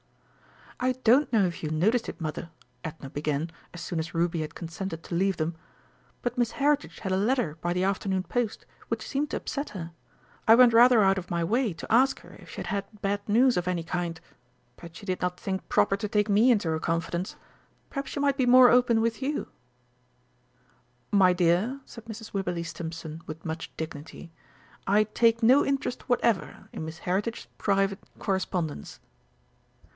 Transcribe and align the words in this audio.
"I 0.79 0.93
don't 1.03 1.31
know 1.31 1.45
if 1.45 1.61
you 1.61 1.69
noticed 1.69 2.09
it, 2.09 2.19
Mother," 2.19 2.49
Edna 2.83 3.07
began, 3.11 3.51
as 3.71 3.81
soon 3.81 3.99
as 3.99 4.15
Ruby 4.15 4.41
had 4.41 4.55
consented 4.55 5.03
to 5.03 5.13
leave 5.13 5.37
them, 5.37 5.55
"but 6.23 6.39
Miss 6.39 6.53
Heritage 6.53 7.01
had 7.01 7.11
a 7.11 7.17
letter 7.17 7.55
by 7.61 7.71
the 7.71 7.83
afternoon 7.83 8.23
post 8.23 8.65
which 8.87 9.07
seemed 9.07 9.29
to 9.29 9.37
upset 9.37 9.69
her. 9.69 9.91
I 10.47 10.55
went 10.55 10.73
rather 10.73 11.03
out 11.03 11.19
of 11.19 11.29
my 11.29 11.43
way 11.43 11.71
to 11.73 11.91
ask 11.91 12.21
her 12.21 12.31
if 12.39 12.49
she 12.49 12.55
had 12.57 12.65
had 12.67 13.01
bad 13.03 13.21
news 13.29 13.57
of 13.57 13.67
any 13.67 13.83
kind, 13.83 14.19
but 14.75 14.95
she 14.95 15.05
did 15.05 15.21
not 15.21 15.39
think 15.39 15.69
proper 15.69 15.95
to 15.97 16.07
take 16.07 16.29
me 16.29 16.49
into 16.49 16.67
her 16.69 16.79
confidence. 16.79 17.35
Perhaps 17.91 18.09
she 18.09 18.19
might 18.19 18.37
be 18.37 18.47
more 18.47 18.71
open 18.71 19.01
with 19.01 19.21
you." 19.21 19.49
"My 21.11 21.31
dear," 21.31 21.79
said 21.85 22.05
Mrs. 22.05 22.33
Wibberley 22.33 22.63
Stimpson, 22.63 23.21
with 23.27 23.45
much 23.45 23.71
dignity, 23.77 24.31
"I 24.87 25.03
take 25.03 25.43
no 25.43 25.63
interest 25.63 26.09
whatever 26.09 26.69
in 26.73 26.85
Miss 26.85 26.97
Heritage's 26.99 27.45
private 27.59 27.99
correspondence." 28.17 28.99